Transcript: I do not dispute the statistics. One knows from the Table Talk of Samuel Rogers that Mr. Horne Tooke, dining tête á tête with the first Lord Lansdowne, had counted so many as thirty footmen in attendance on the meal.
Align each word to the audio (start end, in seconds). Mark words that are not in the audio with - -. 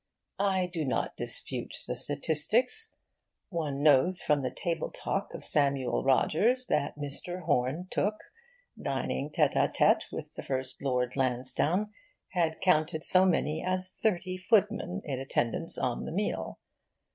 I 0.39 0.65
do 0.65 0.83
not 0.83 1.15
dispute 1.15 1.75
the 1.85 1.95
statistics. 1.95 2.91
One 3.49 3.83
knows 3.83 4.19
from 4.19 4.41
the 4.41 4.49
Table 4.49 4.89
Talk 4.89 5.35
of 5.35 5.43
Samuel 5.43 6.03
Rogers 6.03 6.65
that 6.69 6.97
Mr. 6.97 7.43
Horne 7.43 7.85
Tooke, 7.91 8.21
dining 8.81 9.29
tête 9.29 9.53
á 9.53 9.71
tête 9.71 10.11
with 10.11 10.33
the 10.33 10.41
first 10.41 10.81
Lord 10.81 11.15
Lansdowne, 11.15 11.93
had 12.29 12.59
counted 12.61 13.03
so 13.03 13.27
many 13.27 13.63
as 13.63 13.91
thirty 13.91 14.37
footmen 14.39 15.03
in 15.05 15.19
attendance 15.19 15.77
on 15.77 16.05
the 16.05 16.11
meal. 16.11 16.57